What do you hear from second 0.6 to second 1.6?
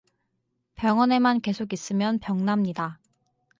병원에만